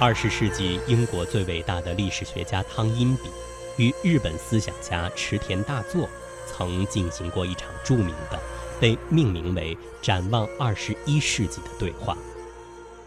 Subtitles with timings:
[0.00, 3.30] 二十世纪英国最伟大的历史学家汤因比
[3.76, 6.08] 与日本思想家池田大作
[6.46, 8.40] 曾进行过一场著名的、
[8.80, 12.16] 被命名为“展望二十一世纪”的对话。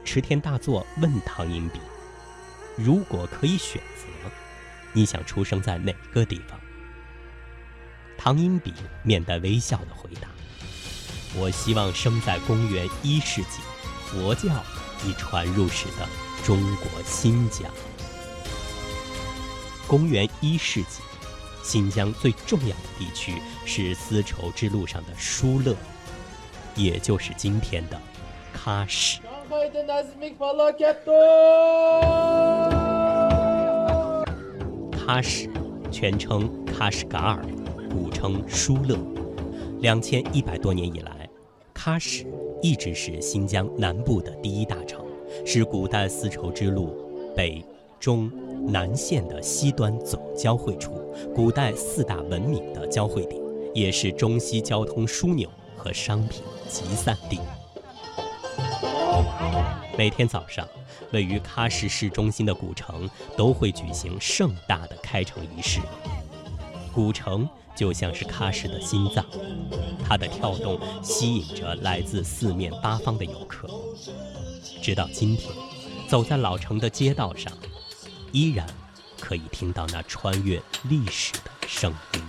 [0.05, 1.79] 池田大作问汤因比
[2.77, 4.29] ：“如果可以选择，
[4.93, 6.59] 你想出生在哪个地方？”
[8.19, 8.71] 汤因比
[9.01, 10.27] 面带微笑地回答
[11.35, 13.61] ：“我希望生在公元一世纪，
[14.05, 14.63] 佛教
[15.07, 16.07] 已传入时的。”
[16.43, 17.71] 中国新疆，
[19.87, 20.99] 公元一世纪，
[21.63, 25.73] 新疆最重要的地区是丝绸之路上的疏勒，
[26.75, 27.97] 也就是今天的
[28.53, 29.21] 喀什。
[34.91, 35.49] 喀什，
[35.89, 37.45] 全称喀什噶尔，
[37.89, 38.97] 古称疏勒。
[39.79, 41.29] 两千一百多年以来，
[41.73, 42.25] 喀什
[42.61, 44.75] 一直是新疆南部的第一大。
[45.45, 46.95] 是古代丝绸之路
[47.35, 47.63] 北、
[47.99, 48.31] 中、
[48.65, 50.93] 南线的西端总交汇处，
[51.35, 53.41] 古代四大文明的交汇点，
[53.73, 57.39] 也是中西交通枢纽和商品集散地。
[59.97, 60.67] 每天早上，
[61.11, 65.81] 位于喀什市中心的古城都会举行盛大的开城仪式。
[66.93, 69.25] 古城就像是喀什的心脏，
[70.03, 73.69] 它的跳动吸引着来自四面八方的游客。
[74.83, 75.49] 直到今天，
[76.09, 77.53] 走在老城的街道上，
[78.33, 78.67] 依然
[79.17, 82.21] 可以听到那穿越历史的声音。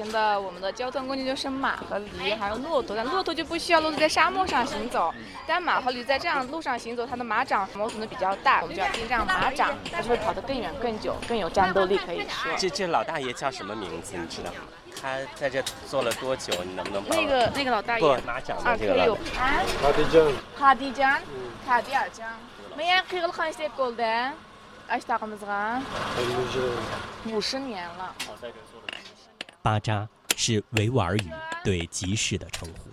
[0.00, 2.96] 现在我们的交通工具就是马和驴，还有骆驼。
[2.96, 5.12] 但骆驼就不需要骆驼在沙漠上行走，
[5.46, 11.98] 但马和驴在这样路上行走，它的马掌磨损的比较大，我们就要钉上马掌，它就会跑得更远、更久、更有战斗力。
[11.98, 14.16] 可以说，这这老大爷叫什么名字？
[14.16, 14.60] 你知道吗？
[14.98, 16.54] 他在这坐了多久？
[16.64, 18.00] 你能不能那个那个老大爷？
[18.00, 19.66] 不，马掌的这个老大爷。
[19.78, 20.32] 卡迪江。
[20.58, 21.20] 卡迪江。
[21.66, 22.26] 卡迪尔江。
[22.74, 24.32] 没呀，开了很些过的。
[24.88, 25.82] 二十多年。
[27.26, 28.14] 五十年了。
[29.62, 31.30] 巴扎是维吾尔语
[31.62, 32.88] 对集市的称呼，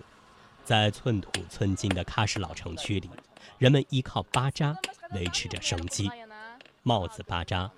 [0.64, 3.08] 在寸土寸金的喀什老城区里，
[3.56, 4.76] 人们依靠巴扎
[5.12, 6.10] 维持着生机。
[6.82, 7.70] 帽子巴扎、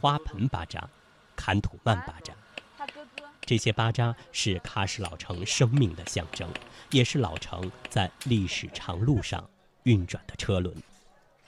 [0.00, 0.88] 花盆巴扎、
[1.36, 2.32] 坎土曼巴扎。
[3.42, 6.48] 这些巴扎是喀什老城生命的象征，
[6.90, 9.46] 也是老城在历史长路上
[9.82, 10.74] 运转的车轮。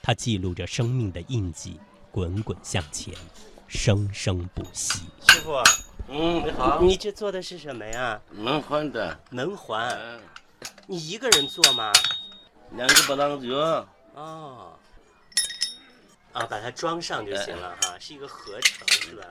[0.03, 1.79] 它记录着生命的印记，
[2.11, 3.13] 滚滚向前，
[3.67, 4.99] 生生不息。
[5.27, 5.53] 师傅，
[6.13, 8.21] 嗯，你好，你这做的是什么呀？
[8.31, 9.17] 门环的。
[9.29, 9.97] 门环。
[10.85, 11.89] 你一个人做吗？
[12.71, 13.87] 两个不当做。
[14.13, 14.73] 哦。
[16.33, 19.23] 啊，把它装上就行了哈，是一个合成，是吧？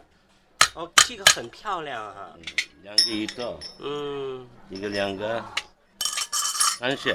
[0.72, 2.34] 哦，这个很漂亮哈，
[2.82, 5.44] 两个一道，嗯，一个两个，
[6.78, 7.14] 三十，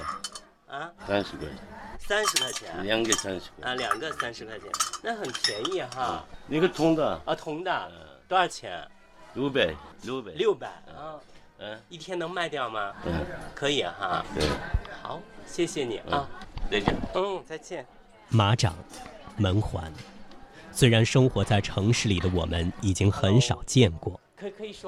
[0.68, 1.58] 啊，三十块钱，
[2.00, 4.70] 三十块钱，两个三十，啊，两个三十块钱，
[5.02, 6.24] 那很便宜哈。
[6.46, 7.92] 那个铜的，啊，铜的，
[8.28, 8.88] 多少钱？
[9.36, 11.20] 六百，六百，六百啊，
[11.60, 12.94] 嗯，一天能卖掉吗？
[13.06, 13.14] 嗯，
[13.54, 14.26] 可以哈。
[14.34, 14.48] 对，
[15.04, 16.26] 好，谢谢你啊，
[16.72, 16.96] 再见。
[17.14, 17.86] 嗯，再见。
[18.30, 18.74] 马掌，
[19.36, 19.92] 门环。
[20.72, 24.20] 虽然生活在城市里的我们已经很少见过，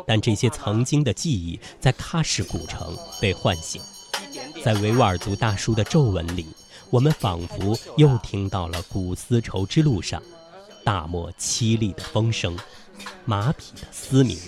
[0.05, 3.81] 但这些曾经的记忆在喀什古城被唤醒，
[4.63, 6.47] 在维吾尔族大叔的皱纹里，
[6.89, 10.23] 我们仿佛又听到了古丝绸之路上
[10.87, 12.57] 大漠凄厉的风声，
[13.25, 14.39] 马匹的嘶鸣，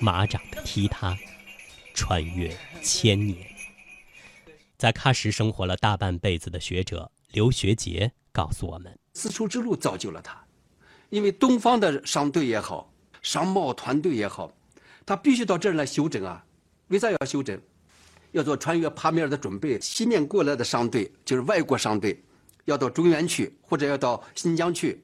[0.00, 1.18] 马掌的踢踏，
[1.92, 3.44] 穿越千年。
[4.78, 10.40] 在喀什生活了大半辈子的学者刘学杰告诉我们：丝绸之路造就了他。
[11.10, 12.88] 因为东方的商队也好，
[13.20, 14.52] 商贸团队也好，
[15.04, 16.44] 他必须到这儿来休整啊。
[16.90, 17.60] 为啥要休整？
[18.30, 19.80] 要做穿越帕米尔的准备。
[19.80, 22.22] 西面过来的商队就是外国商队，
[22.66, 25.02] 要到中原去，或者要到新疆去。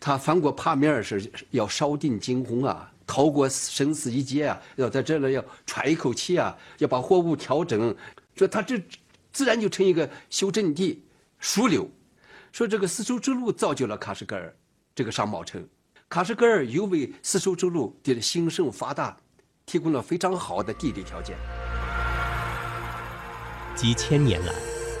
[0.00, 7.94] 他翻过帕米尔是要烧定惊鸿啊，逃过生死一劫啊，要在这里要喘一口气啊，要把货物调整。
[8.34, 8.82] 说他这
[9.30, 11.04] 自然就成一个休整地、
[11.42, 11.86] 枢纽。
[12.50, 14.56] 说这个丝绸之路造就了喀什噶尔。
[14.94, 15.62] 这个商贸城，
[16.08, 19.14] 喀什噶尔又为丝绸之路的兴盛发达
[19.66, 21.36] 提供了非常好的地理条件。
[23.76, 24.54] 几千年来，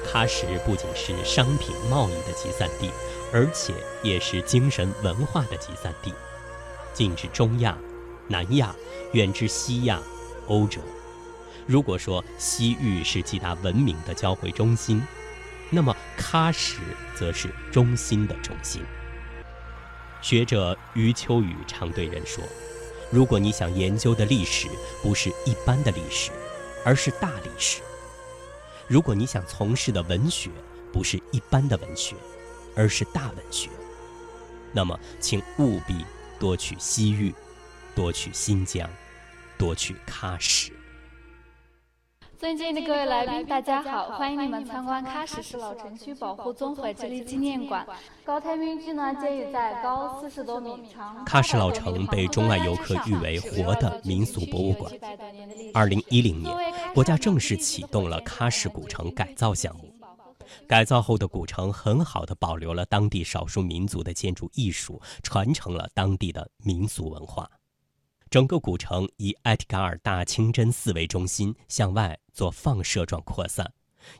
[0.06, 2.90] 喀什不仅是商品贸易的集散地，
[3.32, 6.12] 而且也是精神文化的集散地。
[6.92, 7.78] 近至中亚、
[8.28, 8.74] 南亚，
[9.12, 10.00] 远至西亚、
[10.48, 10.80] 欧洲。
[11.66, 15.00] 如果说西域是几大文明的交汇中心，
[15.70, 16.80] 那么喀什
[17.14, 18.82] 则是中心的中心。
[20.20, 22.42] 学者余秋雨常对人说
[23.10, 24.68] ：“如果你想研究的历史
[25.00, 26.32] 不是一般的历史，
[26.84, 27.80] 而是大历史；
[28.90, 30.50] 如果你想从事的文学
[30.92, 32.16] 不是一般的文学，
[32.74, 33.70] 而是大文学，
[34.72, 36.04] 那么请务必
[36.40, 37.32] 多去西域，
[37.94, 38.90] 多去新疆，
[39.56, 40.72] 多去喀什。
[42.40, 44.12] 尊敬的各位来宾，大家好！
[44.16, 47.86] 欢迎你们参观喀什市老城区保护综合治理纪念馆。
[48.24, 54.90] 高台民居呢，建于在高四十多米、长喀什老城被中外游客誉为活的民俗博物馆。
[55.74, 56.56] 二零一零年，
[56.94, 59.94] 国家正式启动了喀什古城改造项目。
[60.66, 67.46] 改造后的古城很好的保留了当地少数民族的建筑艺术，传承了当地的民俗文化。
[68.30, 73.68] 整个古城以艾提嘎尔大清真寺为中心，向外做放射状扩散，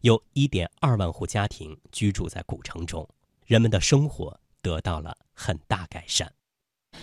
[0.01, 3.09] 有一点二万户家庭居住在古城中，
[3.47, 6.29] 人们的生活得到了很大改善。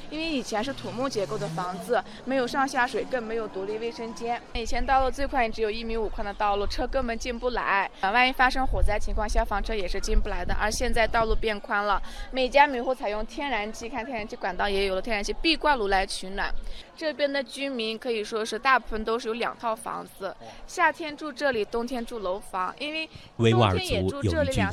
[0.09, 4.39] 因为以前是土木结构的房子，没有上下水，更没有独立卫生间。
[4.53, 7.89] 以前道路最宽也只有一米五宽的道路，车根本进不来。
[8.01, 10.53] 万一发生火灾情况，消防车也是进不来的。
[10.55, 12.01] 而现在道路变宽了，
[12.31, 16.53] 每家每户采用天然气，看天然气管道也有了天然气壁挂炉来取暖。
[16.97, 20.35] 这边的居民可以说是大部分都是有两套房子，
[20.65, 22.73] 夏天住这里，冬天住楼房。
[22.79, 23.07] 因为
[23.37, 24.71] 维吾尔族有一句谚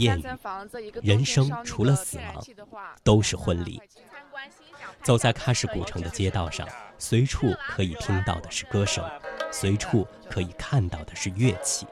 [0.80, 2.42] 语：人生除了死亡，
[3.02, 3.80] 都是婚礼。
[5.02, 6.66] 走在喀什古城的街道上，
[6.98, 9.04] 随处可以听到的是歌声，
[9.52, 11.86] 随处可以看到的是乐器。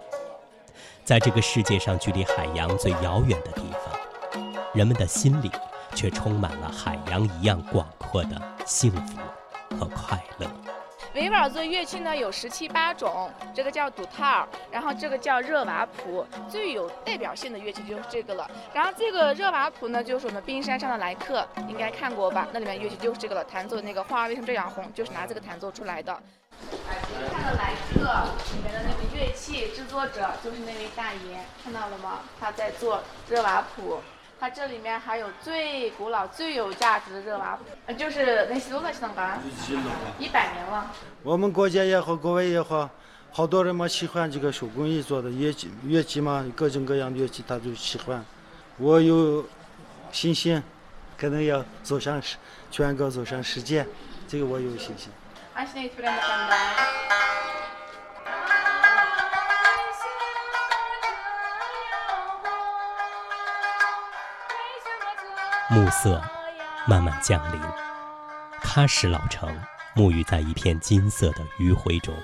[1.05, 5.51] 在这个世界上距离海洋最遥远的地方，人们的心里
[5.95, 9.19] 却充满了海洋一样广阔的幸福
[9.79, 10.47] 和快乐。
[11.15, 18.51] 维吾尔族乐器呢有十七八种，这个叫杜塔尔，然后这个叫热瓦普，最有代表性的乐器就是这个了。
[18.73, 22.49] 然后这个热瓦普呢，就是我们冰山上的来客，应该看过吧？
[22.51, 26.19] 那里面乐器就是这个了，弹奏那个花为什么这样红，就是拿这个弹奏出来的。
[27.31, 28.01] 看到来客
[28.55, 32.21] 里面的那个乐器制作者就是那位大爷，看到了吗？
[32.41, 34.01] 他在做热瓦普。
[34.43, 37.57] 它这里面还有最古老、最有价值的热瓦
[37.87, 39.41] 普，就是那些多少年了？
[40.19, 40.91] 一百年了。
[41.23, 42.91] 我们国家也好，国外也好，
[43.31, 48.25] 好多人嘛喜欢这个手工艺做的乐器，乐器嘛，各种各样的乐器他都喜欢。
[48.79, 49.47] 我有
[50.11, 50.61] 信心，
[51.17, 52.37] 可能要走上世，
[52.69, 53.87] 全国走上世界，
[54.27, 55.09] 这个我有信心。
[65.73, 66.21] 暮色
[66.87, 67.59] 慢慢降临，
[68.63, 69.49] 喀什老城
[69.97, 72.15] 沐浴在一片金色的余晖中。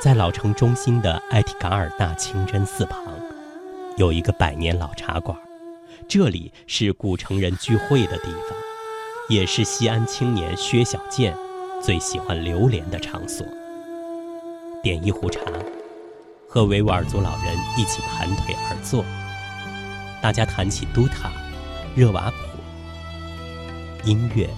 [0.00, 3.02] 在老城中心的艾提嘎尔大清真寺旁，
[3.96, 5.36] 有一个百年老茶馆，
[6.06, 8.56] 这里是古城人聚会的地方，
[9.28, 11.36] 也是西安青年薛小健
[11.82, 13.44] 最喜欢流连的场所。
[14.80, 15.40] 点一壶茶，
[16.48, 19.04] 和维吾尔族老人一起盘腿而坐，
[20.22, 21.32] 大家谈起都塔。
[21.96, 22.36] 热瓦普，
[24.06, 24.50] 音乐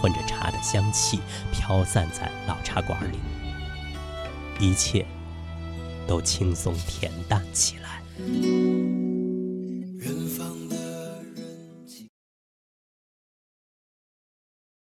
[0.00, 1.20] 混着茶的香气
[1.52, 3.18] 飘散在老茶馆里，
[4.58, 5.04] 一切
[6.08, 8.00] 都轻松恬淡起来。